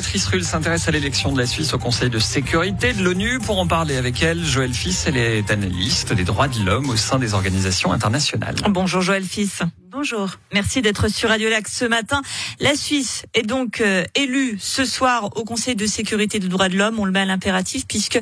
Béatrice 0.00 0.28
Rulle 0.28 0.44
s'intéresse 0.44 0.88
à 0.88 0.92
l'élection 0.92 1.30
de 1.30 1.38
la 1.38 1.46
Suisse 1.46 1.74
au 1.74 1.78
Conseil 1.78 2.08
de 2.08 2.18
sécurité 2.18 2.94
de 2.94 3.02
l'ONU. 3.02 3.38
Pour 3.38 3.58
en 3.58 3.66
parler 3.66 3.98
avec 3.98 4.22
elle, 4.22 4.42
Joël 4.42 4.72
Fils, 4.72 5.04
elle 5.06 5.18
est 5.18 5.50
analyste 5.50 6.14
des 6.14 6.24
droits 6.24 6.48
de 6.48 6.58
l'homme 6.64 6.88
au 6.88 6.96
sein 6.96 7.18
des 7.18 7.34
organisations 7.34 7.92
internationales. 7.92 8.54
Bonjour 8.70 9.02
Joël 9.02 9.22
Fils. 9.22 9.60
Bonjour. 9.90 10.30
Merci 10.54 10.80
d'être 10.80 11.08
sur 11.08 11.28
Radio 11.28 11.50
Lac 11.50 11.68
ce 11.68 11.84
matin. 11.84 12.22
La 12.60 12.76
Suisse 12.76 13.26
est 13.34 13.42
donc 13.42 13.82
euh, 13.82 14.04
élue 14.14 14.56
ce 14.58 14.86
soir 14.86 15.36
au 15.36 15.44
Conseil 15.44 15.76
de 15.76 15.84
sécurité 15.84 16.38
des 16.38 16.48
droits 16.48 16.70
de 16.70 16.78
l'homme. 16.78 16.98
On 16.98 17.04
le 17.04 17.12
met 17.12 17.20
à 17.20 17.26
l'impératif 17.26 17.86
puisque 17.86 18.18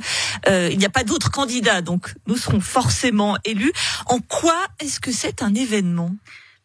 euh, 0.48 0.70
il 0.72 0.78
n'y 0.78 0.86
a 0.86 0.90
pas 0.90 1.04
d'autres 1.04 1.30
candidats. 1.30 1.80
Donc 1.80 2.12
nous 2.26 2.36
serons 2.36 2.58
forcément 2.58 3.36
élus. 3.44 3.72
En 4.06 4.18
quoi 4.18 4.58
est-ce 4.80 4.98
que 4.98 5.12
c'est 5.12 5.42
un 5.44 5.54
événement? 5.54 6.10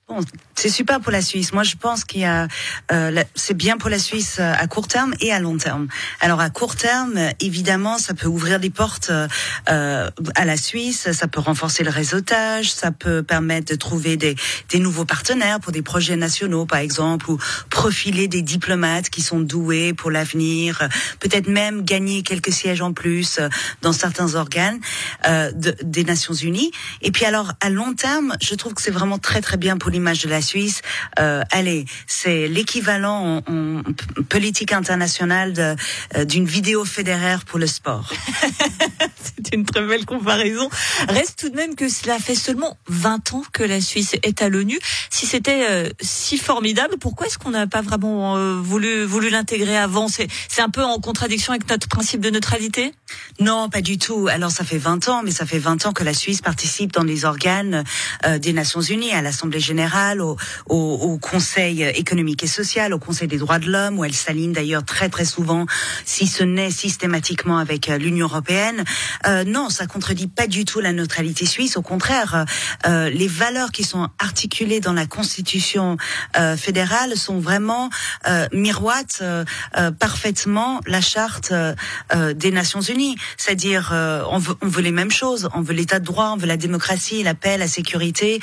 Bon, 0.10 0.20
c'est 0.54 0.68
super 0.68 1.00
pour 1.00 1.14
la 1.14 1.22
Suisse. 1.22 1.54
Moi, 1.54 1.64
je 1.64 1.76
pense 1.78 2.04
qu'il 2.04 2.22
y 2.22 2.26
a, 2.26 2.50
euh, 2.92 3.24
c'est 3.36 3.54
bien 3.54 3.78
pour 3.78 3.90
la 3.90 3.98
Suisse 3.98 4.36
euh, 4.38 4.54
à 4.54 4.68
court 4.68 4.90
terme 4.90 5.14
et 5.22 5.32
à 5.32 5.40
long 5.40 5.58
terme. 5.58 5.88
Alors, 6.20 6.42
à 6.42 6.50
court 6.50 6.76
terme, 6.76 7.18
évidemment, 7.40 7.98
ça 7.98 8.14
peut 8.14 8.28
ouvrir 8.28 8.60
des 8.60 8.70
portes 8.70 9.12
euh, 9.12 10.10
à 10.36 10.46
la 10.46 10.58
Suisse, 10.58 11.10
ça 11.14 11.28
peut 11.28 11.40
renforcer 11.40 11.86
le 11.86 11.90
réseautage, 11.90 12.70
ça 12.74 12.92
peut 12.92 13.24
permettre 13.24 13.72
de 13.72 13.78
trouver 13.78 14.18
des, 14.18 14.36
des 14.70 14.80
nouveaux 14.80 15.06
partenaires 15.06 15.62
pour 15.62 15.72
des 15.72 15.82
projets 15.82 16.18
nationaux, 16.18 16.66
par 16.66 16.80
exemple, 16.80 17.32
ou 17.32 17.40
profiler 17.70 18.28
des 18.28 18.42
diplomates 18.42 19.10
qui 19.10 19.22
sont 19.22 19.40
doués 19.40 19.94
pour 19.94 20.12
l'avenir, 20.12 20.86
peut-être 21.22 21.48
même 21.48 21.82
gagner 21.82 22.24
quelques 22.24 22.52
sièges 22.52 22.82
en 22.82 22.92
plus 22.92 23.40
euh, 23.40 23.48
dans 23.82 23.94
certains 23.94 24.36
organes 24.36 24.82
euh, 25.26 25.50
de, 25.54 25.74
des 25.82 26.04
Nations 26.04 26.34
Unies. 26.34 26.72
Et 27.02 27.12
puis, 27.12 27.24
alors, 27.24 27.54
à 27.62 27.70
long 27.70 27.94
terme, 27.94 28.36
je 28.42 28.54
trouve 28.56 28.74
que 28.74 28.82
c'est 28.82 28.92
vraiment 28.92 29.18
très 29.18 29.40
très 29.40 29.56
bien 29.56 29.78
pour 29.78 29.93
l'image 29.94 30.24
de 30.24 30.30
la 30.30 30.42
Suisse. 30.42 30.82
Euh, 31.20 31.42
allez, 31.52 31.86
c'est 32.08 32.48
l'équivalent 32.48 33.42
en, 33.48 33.54
en, 33.54 33.82
politique 34.28 34.74
internationale 34.74 35.54
euh, 35.58 36.26
d'une 36.26 36.46
vidéo 36.46 36.84
fédéraire 36.84 37.46
pour 37.46 37.60
le 37.60 37.68
sport. 37.68 38.12
C'est 39.36 39.56
une 39.56 39.66
très 39.66 39.82
belle 39.82 40.06
comparaison. 40.06 40.70
Reste 41.08 41.40
tout 41.40 41.50
de 41.50 41.56
même 41.56 41.76
que 41.76 41.90
cela 41.90 42.20
fait 42.20 42.36
seulement 42.36 42.78
20 42.88 43.34
ans 43.34 43.44
que 43.52 43.64
la 43.64 43.82
Suisse 43.82 44.16
est 44.24 44.42
à 44.42 44.50
l'ONU. 44.50 44.80
Si 45.10 45.26
c'était 45.26 45.68
euh, 45.70 45.90
si 46.02 46.38
formidable, 46.38 46.96
pourquoi 47.00 47.28
est-ce 47.28 47.38
qu'on 47.38 47.52
n'a 47.52 47.68
pas 47.68 47.82
vraiment 47.82 48.38
euh, 48.38 48.56
voulu, 48.56 49.04
voulu 49.04 49.30
l'intégrer 49.30 49.78
avant? 49.78 50.08
C'est 50.08 50.28
un 50.62 50.70
peu 50.70 50.84
en 50.84 51.00
contradiction 51.00 51.54
avec 51.54 51.70
notre 51.70 51.88
principe 51.88 52.22
de 52.22 52.30
neutralité? 52.30 52.94
Non, 53.40 53.70
pas 53.70 53.82
du 53.82 53.98
tout. 53.98 54.28
Alors 54.30 54.52
ça 54.52 54.64
fait 54.64 54.78
20 54.78 55.08
ans, 55.10 55.22
mais 55.24 55.32
ça 55.32 55.46
fait 55.46 55.60
20 55.60 55.86
ans 55.86 55.94
que 55.94 56.04
la 56.04 56.14
Suisse 56.14 56.42
participe 56.42 56.92
dans 56.92 57.04
les 57.04 57.26
organes 57.26 57.84
euh, 58.26 58.38
des 58.38 58.54
Nations 58.54 58.82
Unies, 58.82 59.12
à 59.12 59.22
l'Assemblée 59.22 59.60
générale, 59.60 60.22
au, 60.22 60.38
au, 60.68 60.78
au, 60.78 61.18
Conseil 61.18 61.84
économique 61.84 62.44
et 62.44 62.48
social, 62.48 62.94
au 62.94 63.00
Conseil 63.00 63.28
des 63.28 63.38
droits 63.38 63.60
de 63.60 63.70
l'homme, 63.72 64.00
où 64.00 64.04
elle 64.04 64.14
s'aligne 64.14 64.52
d'ailleurs 64.52 64.84
très 64.84 65.10
très 65.10 65.26
souvent, 65.26 65.66
si 66.06 66.28
ce 66.28 66.44
n'est 66.44 66.72
systématiquement 66.72 67.58
avec 67.58 67.90
euh, 67.90 67.98
l'Union 67.98 68.28
européenne. 68.28 68.84
Euh, 69.26 69.44
non, 69.44 69.70
ça 69.70 69.88
contredit 69.88 70.28
pas 70.28 70.48
du 70.48 70.66
tout 70.66 70.80
la 70.80 70.94
neutralité 70.94 71.46
suisse. 71.46 71.78
Au 71.78 71.82
contraire, 71.82 72.46
euh, 72.86 73.10
les 73.10 73.28
valeurs 73.28 73.72
qui 73.72 73.84
sont 73.84 74.10
articulées 74.20 74.80
dans 74.80 74.94
la 74.94 75.06
Constitution 75.06 75.98
euh, 76.38 76.58
fédérale 76.58 77.16
sont 77.18 77.40
vraiment 77.40 77.90
euh, 78.28 78.48
miroitent 78.52 79.20
euh, 79.22 79.46
parfaitement 80.00 80.80
la 80.88 81.02
charte 81.02 81.54
des 82.36 82.52
Nations 82.52 82.82
Unies. 82.82 83.16
C'est-à-dire, 83.38 83.90
on 84.30 84.38
veut, 84.38 84.56
on, 84.62 84.68
veut, 84.68 84.82
les 84.82 84.92
mêmes 84.92 85.12
choses. 85.12 85.50
On 85.54 85.62
veut 85.62 85.74
l'État 85.74 86.00
de 86.00 86.06
droit, 86.06 86.32
on 86.34 86.38
veut 86.38 86.48
la 86.48 86.58
démocratie, 86.58 87.24
la 87.24 87.34
paix, 87.34 87.58
la 87.58 87.68
sécurité. 87.68 88.40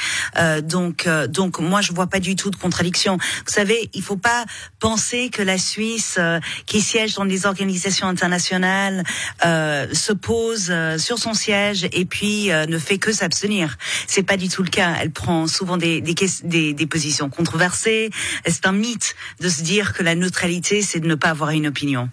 donc, 0.63 1.09
donc, 1.29 1.59
moi, 1.61 1.81
je 1.81 1.93
vois 1.93 2.07
pas 2.07 2.21
du 2.21 2.37
tout 2.37 2.51
de 2.51 2.57
contradiction. 2.57 3.17
Vous 3.17 3.53
savez, 3.53 3.91
il 3.95 4.03
faut 4.03 4.17
pas 4.17 4.45
penser 4.79 5.31
que 5.31 5.43
la 5.43 5.59
Suisse, 5.59 6.19
qui 6.67 6.81
siège 6.81 7.15
dans 7.15 7.25
des 7.25 7.47
organisations 7.47 8.09
internationales, 8.09 9.05
se 9.43 10.13
pose 10.13 10.60
sur 10.99 11.19
son 11.19 11.35
siège 11.35 11.89
et 11.93 12.05
puis 12.05 12.51
euh, 12.51 12.67
ne 12.67 12.79
fait 12.79 12.99
que 12.99 13.13
s'abstenir. 13.13 13.77
C'est 14.07 14.23
pas 14.23 14.37
du 14.37 14.49
tout 14.49 14.63
le 14.63 14.71
cas. 14.71 14.95
Elle 15.01 15.11
prend 15.11 15.47
souvent 15.47 15.77
des, 15.77 16.01
des, 16.01 16.15
des, 16.45 16.73
des 16.75 16.87
positions 16.87 17.29
controversées. 17.31 18.11
C'est 18.47 18.67
un 18.67 18.73
mythe 18.73 19.15
de 19.41 19.49
se 19.49 19.63
dire 19.63 19.93
que 19.93 20.03
la 20.03 20.15
neutralité, 20.15 20.83
c'est 20.83 21.01
de 21.01 21.07
ne 21.07 21.15
pas 21.15 21.31
avoir 21.31 21.51
une 21.51 21.67
opinion. 21.67 22.11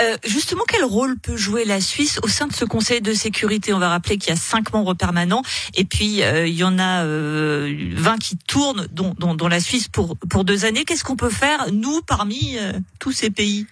Euh, 0.00 0.16
justement, 0.26 0.62
quel 0.66 0.84
rôle 0.84 1.18
peut 1.18 1.36
jouer 1.36 1.64
la 1.64 1.80
Suisse 1.80 2.18
au 2.22 2.28
sein 2.28 2.46
de 2.46 2.52
ce 2.52 2.64
Conseil 2.64 3.00
de 3.00 3.12
sécurité? 3.12 3.72
On 3.72 3.78
va 3.78 3.88
rappeler 3.88 4.16
qu'il 4.18 4.30
y 4.30 4.32
a 4.32 4.40
cinq 4.40 4.72
membres 4.72 4.94
permanents 4.94 5.42
et 5.74 5.84
puis 5.84 6.22
euh, 6.22 6.46
il 6.46 6.54
y 6.54 6.64
en 6.64 6.78
a 6.78 7.04
euh, 7.04 7.90
20 7.94 8.18
qui 8.18 8.36
tournent, 8.36 8.86
dont, 8.92 9.14
dont, 9.18 9.34
dont, 9.34 9.48
la 9.48 9.60
Suisse 9.60 9.88
pour, 9.88 10.16
pour 10.16 10.44
deux 10.44 10.64
années. 10.64 10.84
Qu'est-ce 10.84 11.04
qu'on 11.04 11.16
peut 11.16 11.30
faire, 11.30 11.66
nous, 11.72 12.00
parmi 12.02 12.56
euh, 12.58 12.72
tous 12.98 13.12
ces 13.12 13.30
pays? 13.30 13.66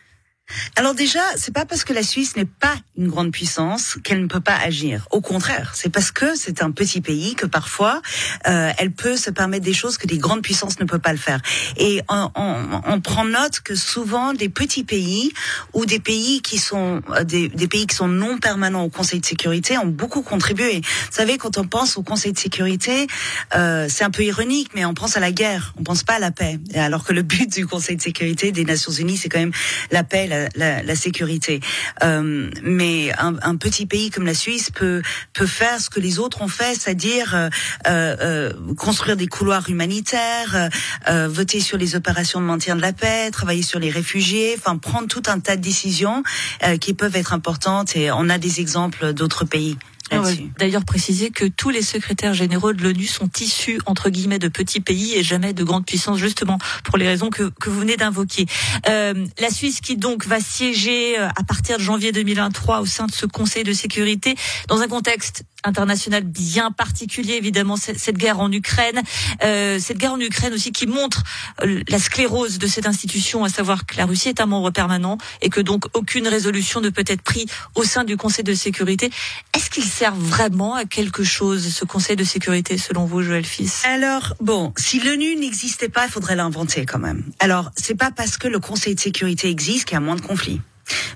Alors 0.76 0.94
déjà, 0.94 1.20
c'est 1.36 1.52
pas 1.52 1.66
parce 1.66 1.84
que 1.84 1.92
la 1.92 2.02
Suisse 2.02 2.36
n'est 2.36 2.44
pas 2.44 2.74
une 2.96 3.08
grande 3.08 3.32
puissance 3.32 3.98
qu'elle 4.02 4.22
ne 4.22 4.26
peut 4.26 4.40
pas 4.40 4.56
agir. 4.56 5.06
Au 5.10 5.20
contraire, 5.20 5.72
c'est 5.74 5.90
parce 5.90 6.10
que 6.10 6.34
c'est 6.36 6.62
un 6.62 6.70
petit 6.70 7.00
pays 7.00 7.34
que 7.34 7.46
parfois 7.46 8.00
euh, 8.46 8.70
elle 8.78 8.92
peut 8.92 9.16
se 9.16 9.30
permettre 9.30 9.64
des 9.64 9.72
choses 9.72 9.98
que 9.98 10.06
des 10.06 10.18
grandes 10.18 10.42
puissances 10.42 10.80
ne 10.80 10.84
peuvent 10.84 11.00
pas 11.00 11.12
le 11.12 11.18
faire. 11.18 11.40
Et 11.76 12.02
on, 12.08 12.30
on, 12.34 12.80
on 12.86 13.00
prend 13.00 13.24
note 13.24 13.60
que 13.60 13.74
souvent 13.74 14.32
des 14.32 14.48
petits 14.48 14.84
pays 14.84 15.32
ou 15.74 15.84
des 15.84 16.00
pays 16.00 16.40
qui 16.42 16.58
sont 16.58 17.02
euh, 17.10 17.24
des, 17.24 17.48
des, 17.48 17.68
pays 17.68 17.86
qui 17.86 17.96
sont 17.96 18.08
non 18.08 18.38
permanents 18.38 18.84
au 18.84 18.88
Conseil 18.88 19.20
de 19.20 19.26
sécurité 19.26 19.76
ont 19.78 19.86
beaucoup 19.86 20.22
contribué. 20.22 20.80
Vous 20.80 21.12
savez, 21.16 21.38
quand 21.38 21.58
on 21.58 21.66
pense 21.66 21.96
au 21.96 22.02
Conseil 22.02 22.32
de 22.32 22.38
sécurité, 22.38 23.06
euh, 23.54 23.86
c'est 23.88 24.04
un 24.04 24.10
peu 24.10 24.22
ironique, 24.22 24.70
mais 24.74 24.84
on 24.84 24.94
pense 24.94 25.16
à 25.16 25.20
la 25.20 25.32
guerre, 25.32 25.74
on 25.78 25.82
pense 25.82 26.02
pas 26.02 26.14
à 26.14 26.18
la 26.18 26.30
paix. 26.30 26.58
Alors 26.74 27.04
que 27.04 27.12
le 27.12 27.22
but 27.22 27.52
du 27.52 27.66
Conseil 27.66 27.96
de 27.96 28.02
sécurité 28.02 28.52
des 28.52 28.64
Nations 28.64 28.92
Unies, 28.92 29.16
c'est 29.16 29.28
quand 29.28 29.38
même 29.38 29.52
la 29.90 30.04
paix. 30.04 30.28
La, 30.54 30.82
la, 30.82 30.96
sécurité. 30.96 31.60
Euh, 32.02 32.50
mais 32.62 33.12
un, 33.18 33.36
un, 33.42 33.56
petit 33.56 33.86
pays 33.86 34.10
comme 34.10 34.26
la 34.26 34.34
Suisse 34.34 34.70
peut 34.70 35.02
peut 35.32 35.46
faire 35.46 35.80
ce 35.80 35.90
que 35.90 36.00
les 36.00 36.18
autres 36.18 36.42
ont 36.42 36.48
fait, 36.48 36.74
c'est-à-dire 36.74 37.34
euh, 37.34 37.48
euh, 37.86 38.52
construire 38.76 39.16
des 39.16 39.26
couloirs 39.26 39.68
humanitaires, 39.68 40.70
euh, 41.08 41.28
voter 41.28 41.60
sur 41.60 41.78
les 41.78 41.96
opérations 41.96 42.40
de 42.40 42.46
maintien 42.46 42.76
de 42.76 42.82
la 42.82 42.92
paix, 42.92 43.30
travailler 43.30 43.62
sur 43.62 43.78
les 43.78 43.90
réfugiés, 43.90 44.54
enfin 44.58 44.76
prendre 44.76 45.08
tout 45.08 45.22
un 45.26 45.40
tas 45.40 45.56
de 45.56 45.62
décisions 45.62 46.22
euh, 46.64 46.76
qui 46.76 46.94
peuvent 46.94 47.16
être 47.16 47.32
importantes. 47.32 47.96
Et 47.96 48.10
on 48.10 48.28
a 48.28 48.38
des 48.38 48.60
exemples 48.60 49.12
d'autres 49.12 49.44
pays. 49.44 49.76
Va 50.10 50.22
d'ailleurs 50.58 50.84
préciser 50.84 51.30
que 51.30 51.44
tous 51.44 51.70
les 51.70 51.82
secrétaires 51.82 52.34
généraux 52.34 52.72
de 52.72 52.82
l'ONU 52.82 53.06
sont 53.06 53.30
issus, 53.40 53.80
entre 53.86 54.10
guillemets, 54.10 54.38
de 54.38 54.48
petits 54.48 54.80
pays 54.80 55.14
et 55.14 55.22
jamais 55.22 55.52
de 55.52 55.64
grandes 55.64 55.86
puissances, 55.86 56.18
justement 56.18 56.58
pour 56.84 56.98
les 56.98 57.06
raisons 57.06 57.30
que, 57.30 57.50
que 57.60 57.70
vous 57.70 57.80
venez 57.80 57.96
d'invoquer. 57.96 58.46
Euh, 58.88 59.26
la 59.38 59.50
Suisse 59.50 59.80
qui 59.80 59.96
donc 59.96 60.26
va 60.26 60.40
siéger 60.40 61.18
euh, 61.18 61.28
à 61.28 61.44
partir 61.44 61.78
de 61.78 61.82
janvier 61.82 62.12
2023 62.12 62.80
au 62.80 62.86
sein 62.86 63.06
de 63.06 63.12
ce 63.12 63.26
Conseil 63.26 63.64
de 63.64 63.72
sécurité 63.72 64.34
dans 64.68 64.80
un 64.80 64.88
contexte 64.88 65.44
international 65.64 66.24
bien 66.24 66.70
particulier, 66.70 67.34
évidemment, 67.34 67.76
cette 67.76 68.16
guerre 68.16 68.40
en 68.40 68.50
Ukraine. 68.52 69.02
Euh, 69.42 69.78
cette 69.80 69.98
guerre 69.98 70.12
en 70.12 70.20
Ukraine 70.20 70.52
aussi 70.52 70.72
qui 70.72 70.86
montre 70.86 71.22
euh, 71.62 71.82
la 71.88 71.98
sclérose 71.98 72.58
de 72.58 72.66
cette 72.66 72.86
institution, 72.86 73.44
à 73.44 73.48
savoir 73.48 73.86
que 73.86 73.96
la 73.96 74.06
Russie 74.06 74.28
est 74.28 74.40
un 74.40 74.46
membre 74.46 74.70
permanent 74.70 75.18
et 75.42 75.48
que 75.48 75.60
donc 75.60 75.84
aucune 75.94 76.28
résolution 76.28 76.80
ne 76.80 76.90
peut 76.90 77.04
être 77.06 77.22
prise 77.22 77.46
au 77.74 77.84
sein 77.84 78.04
du 78.04 78.16
Conseil 78.16 78.44
de 78.44 78.54
sécurité. 78.54 79.10
Est-ce 79.54 79.70
qu'il 79.70 79.84
sert 79.84 80.14
vraiment 80.14 80.74
à 80.74 80.84
quelque 80.84 81.24
chose, 81.24 81.68
ce 81.74 81.84
Conseil 81.84 82.16
de 82.16 82.24
sécurité, 82.24 82.78
selon 82.78 83.04
vous, 83.04 83.22
Joël 83.22 83.44
Fils? 83.44 83.82
Alors, 83.84 84.34
bon, 84.40 84.72
si 84.76 85.00
l'ONU 85.00 85.36
n'existait 85.36 85.88
pas, 85.88 86.06
il 86.06 86.10
faudrait 86.10 86.36
l'inventer 86.36 86.86
quand 86.86 86.98
même. 86.98 87.24
Alors, 87.38 87.70
c'est 87.76 87.96
pas 87.96 88.10
parce 88.10 88.38
que 88.38 88.48
le 88.48 88.60
Conseil 88.60 88.94
de 88.94 89.00
sécurité 89.00 89.48
existe 89.48 89.86
qu'il 89.86 89.94
y 89.94 89.96
a 89.96 90.00
moins 90.00 90.16
de 90.16 90.20
conflits 90.20 90.60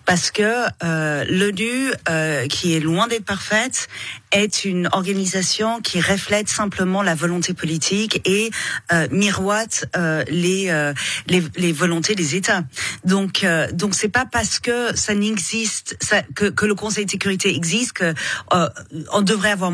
parce 0.04 0.30
que 0.30 0.66
euh, 0.84 1.24
l'ONU, 1.28 1.92
euh, 2.08 2.46
qui 2.46 2.74
est 2.74 2.80
loin 2.80 3.06
d'être 3.08 3.24
parfaite, 3.24 3.88
est 4.30 4.64
une 4.64 4.88
organisation 4.92 5.80
qui 5.80 6.00
reflète 6.00 6.48
simplement 6.48 7.02
la 7.02 7.14
volonté 7.14 7.54
politique 7.54 8.20
et 8.24 8.50
euh, 8.92 9.06
miroite 9.10 9.86
euh, 9.96 10.24
les, 10.28 10.70
euh, 10.70 10.94
les, 11.26 11.42
les 11.56 11.72
volontés 11.72 12.14
des 12.14 12.34
États. 12.34 12.64
Donc 13.04 13.44
euh, 13.44 13.70
donc 13.72 13.94
c'est 13.94 14.08
pas 14.08 14.26
parce 14.26 14.58
que 14.58 14.96
ça 14.96 15.14
n'existe 15.14 15.96
ça, 16.00 16.22
que, 16.34 16.46
que 16.46 16.66
le 16.66 16.74
Conseil 16.74 17.04
de 17.06 17.10
sécurité 17.10 17.54
existe 17.54 17.92
que 17.92 18.14
euh, 18.54 18.68
on 19.12 19.22
devrait 19.22 19.50
avoir 19.50 19.72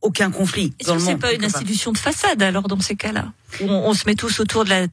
aucun 0.00 0.30
conflit. 0.30 0.72
Est-ce 0.80 0.92
que 0.92 0.98
c'est 0.98 1.16
pas 1.16 1.32
une 1.32 1.44
institution 1.44 1.92
de 1.92 1.98
façade 1.98 2.42
alors 2.42 2.68
dans 2.68 2.80
ces 2.80 2.96
cas-là? 2.96 3.32
Où 3.60 3.64
on, 3.68 3.88
on 3.90 3.94
se 3.94 4.04
met 4.06 4.14
tous 4.14 4.40
autour 4.40 4.64
de 4.64 4.70
la 4.70 4.86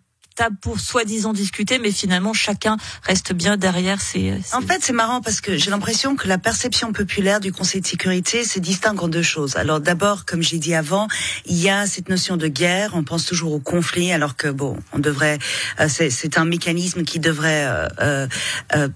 pour 0.62 0.80
soi-disant 0.80 1.34
discuter, 1.34 1.80
mais 1.80 1.92
finalement 1.92 2.34
chacun 2.34 2.78
reste 3.04 3.34
bien 3.34 3.58
derrière 3.58 4.02
ses. 4.02 4.34
En 4.54 4.62
fait, 4.62 4.80
c'est 4.82 4.94
marrant 4.94 5.22
parce 5.22 5.42
que 5.42 5.58
j'ai 5.58 5.72
l'impression 5.72 6.16
que 6.16 6.28
la 6.28 6.38
perception 6.38 6.94
populaire 6.94 7.40
du 7.40 7.52
Conseil 7.52 7.82
de 7.82 7.88
sécurité 7.88 8.44
se 8.44 8.60
distingue 8.60 9.02
en 9.02 9.08
deux 9.08 9.22
choses. 9.22 9.56
Alors 9.56 9.80
d'abord, 9.80 10.26
comme 10.26 10.42
j'ai 10.42 10.58
dit 10.58 10.76
avant, 10.76 11.08
il 11.46 11.58
y 11.58 11.70
a 11.70 11.88
cette 11.88 12.10
notion 12.10 12.38
de 12.38 12.48
guerre. 12.48 12.92
On 12.94 13.04
pense 13.04 13.26
toujours 13.26 13.54
au 13.54 13.60
conflit, 13.60 14.12
alors 14.12 14.36
que 14.36 14.48
bon, 14.48 14.78
on 14.94 15.00
devrait. 15.00 15.40
Euh, 15.80 15.88
c'est 15.90 16.38
un 16.38 16.46
mécanisme 16.46 17.04
qui 17.04 17.20
devrait. 17.20 17.66
Euh, 17.68 18.28
euh, 18.74 18.88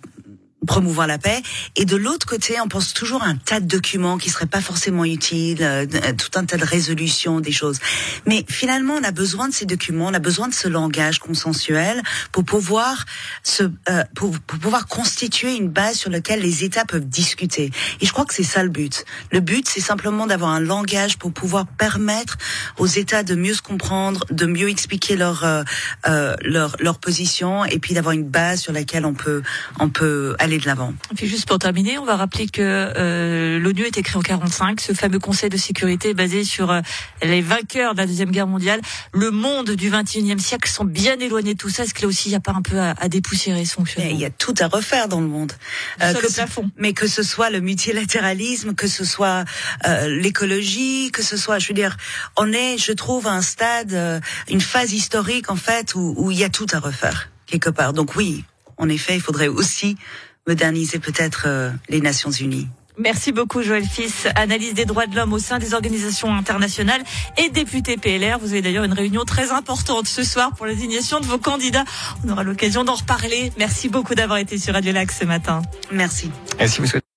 promouvoir 0.67 1.07
la 1.07 1.17
paix. 1.17 1.41
Et 1.75 1.85
de 1.85 1.95
l'autre 1.95 2.27
côté, 2.27 2.59
on 2.61 2.67
pense 2.67 2.93
toujours 2.93 3.23
à 3.23 3.27
un 3.27 3.35
tas 3.35 3.59
de 3.59 3.65
documents 3.65 4.17
qui 4.17 4.29
seraient 4.29 4.45
pas 4.45 4.61
forcément 4.61 5.05
utiles, 5.05 5.63
euh, 5.63 5.85
tout 5.85 6.37
un 6.39 6.45
tas 6.45 6.57
de 6.57 6.65
résolutions, 6.65 7.39
des 7.39 7.51
choses. 7.51 7.79
Mais 8.27 8.45
finalement, 8.47 8.95
on 8.99 9.03
a 9.03 9.11
besoin 9.11 9.49
de 9.49 9.53
ces 9.53 9.65
documents, 9.65 10.07
on 10.07 10.13
a 10.13 10.19
besoin 10.19 10.47
de 10.47 10.53
ce 10.53 10.67
langage 10.67 11.19
consensuel 11.19 12.03
pour 12.31 12.45
pouvoir 12.45 13.05
se, 13.43 13.63
euh, 13.89 14.03
pour, 14.15 14.37
pour, 14.39 14.59
pouvoir 14.59 14.87
constituer 14.87 15.55
une 15.55 15.69
base 15.69 15.97
sur 15.97 16.11
laquelle 16.11 16.41
les 16.41 16.63
États 16.63 16.85
peuvent 16.85 17.07
discuter. 17.07 17.71
Et 17.99 18.05
je 18.05 18.11
crois 18.11 18.25
que 18.25 18.33
c'est 18.33 18.43
ça 18.43 18.63
le 18.63 18.69
but. 18.69 19.05
Le 19.31 19.39
but, 19.39 19.67
c'est 19.67 19.81
simplement 19.81 20.27
d'avoir 20.27 20.51
un 20.51 20.59
langage 20.59 21.17
pour 21.17 21.33
pouvoir 21.33 21.65
permettre 21.65 22.37
aux 22.77 22.87
États 22.87 23.23
de 23.23 23.33
mieux 23.33 23.55
se 23.55 23.61
comprendre, 23.63 24.25
de 24.29 24.45
mieux 24.45 24.69
expliquer 24.69 25.15
leur 25.15 25.43
euh, 25.43 25.63
euh 26.07 26.35
leur, 26.43 26.75
leur 26.79 26.99
position, 26.99 27.65
et 27.65 27.79
puis 27.79 27.93
d'avoir 27.93 28.13
une 28.13 28.27
base 28.27 28.61
sur 28.61 28.73
laquelle 28.73 29.05
on 29.05 29.13
peut 29.13 29.41
on 29.79 29.89
peut 29.89 30.35
aller 30.39 30.50
de 30.57 30.65
l'avant. 30.65 30.93
Et 31.11 31.15
puis 31.15 31.27
juste 31.27 31.47
pour 31.47 31.59
terminer, 31.59 31.97
on 31.97 32.05
va 32.05 32.15
rappeler 32.15 32.47
que 32.47 32.61
euh, 32.61 33.59
l'ONU 33.59 33.83
a 33.83 33.87
été 33.87 34.01
créée 34.01 34.17
en 34.17 34.21
45, 34.21 34.79
ce 34.81 34.93
fameux 34.93 35.19
Conseil 35.19 35.49
de 35.49 35.57
sécurité 35.57 36.13
basé 36.13 36.43
sur 36.43 36.71
euh, 36.71 36.81
les 37.21 37.41
vainqueurs 37.41 37.93
de 37.93 37.99
la 37.99 38.07
deuxième 38.07 38.31
guerre 38.31 38.47
mondiale. 38.47 38.81
Le 39.13 39.31
monde 39.31 39.71
du 39.71 39.91
21e 39.91 40.39
siècle 40.39 40.69
sont 40.69 40.85
bien 40.85 41.19
éloignés 41.19 41.53
de 41.53 41.59
tout 41.59 41.69
ça. 41.69 41.83
Est-ce 41.83 41.93
que 41.93 42.01
là 42.01 42.07
aussi 42.07 42.29
il 42.29 42.31
n'y 42.31 42.37
a 42.37 42.41
pas 42.41 42.53
un 42.53 42.61
peu 42.61 42.79
à, 42.79 42.95
à 42.97 43.09
dépoussiérer 43.09 43.65
son 43.65 43.81
fonctionnement 43.81 44.11
Il 44.11 44.19
y 44.19 44.25
a 44.25 44.29
tout 44.29 44.53
à 44.59 44.67
refaire 44.67 45.07
dans 45.07 45.21
le 45.21 45.27
monde. 45.27 45.53
Euh, 46.01 46.13
que, 46.13 46.61
mais 46.77 46.93
que 46.93 47.07
ce 47.07 47.23
soit 47.23 47.49
le 47.49 47.59
multilatéralisme, 47.59 48.73
que 48.73 48.87
ce 48.87 49.03
soit 49.05 49.45
euh, 49.87 50.07
l'écologie, 50.07 51.11
que 51.11 51.23
ce 51.23 51.37
soit, 51.37 51.59
je 51.59 51.67
veux 51.67 51.73
dire, 51.73 51.97
on 52.37 52.51
est, 52.51 52.77
je 52.77 52.91
trouve, 52.91 53.27
à 53.27 53.31
un 53.31 53.41
stade, 53.41 53.93
euh, 53.93 54.19
une 54.49 54.61
phase 54.61 54.93
historique 54.93 55.49
en 55.49 55.55
fait 55.55 55.95
où, 55.95 56.13
où 56.17 56.31
il 56.31 56.39
y 56.39 56.43
a 56.43 56.49
tout 56.49 56.67
à 56.71 56.79
refaire 56.79 57.29
quelque 57.45 57.69
part. 57.69 57.93
Donc 57.93 58.15
oui, 58.15 58.43
en 58.77 58.89
effet, 58.89 59.15
il 59.15 59.21
faudrait 59.21 59.47
aussi 59.47 59.97
moderniser 60.47 60.99
peut-être 60.99 61.43
euh, 61.47 61.71
les 61.89 62.01
Nations 62.01 62.31
Unies. 62.31 62.67
Merci 62.97 63.31
beaucoup 63.31 63.63
Joël 63.63 63.85
Fils, 63.85 64.27
analyse 64.35 64.73
des 64.73 64.85
droits 64.85 65.07
de 65.07 65.15
l'homme 65.15 65.33
au 65.33 65.39
sein 65.39 65.59
des 65.59 65.73
organisations 65.73 66.33
internationales 66.35 67.01
et 67.37 67.49
député 67.49 67.97
PLR. 67.97 68.37
Vous 68.39 68.51
avez 68.51 68.61
d'ailleurs 68.61 68.83
une 68.83 68.93
réunion 68.93 69.23
très 69.23 69.51
importante 69.51 70.07
ce 70.07 70.23
soir 70.23 70.51
pour 70.55 70.65
l'indignation 70.65 71.19
de 71.19 71.25
vos 71.25 71.37
candidats. 71.37 71.85
On 72.25 72.29
aura 72.29 72.43
l'occasion 72.43 72.83
d'en 72.83 72.95
reparler. 72.95 73.51
Merci 73.57 73.89
beaucoup 73.89 74.13
d'avoir 74.13 74.39
été 74.39 74.57
sur 74.57 74.73
Radio 74.73 74.91
Lac 74.91 75.11
ce 75.11 75.25
matin. 75.25 75.61
Merci. 75.91 76.29
Et 76.59 76.67
si 76.67 76.81
vous 76.81 76.87
souhaitez 76.87 77.10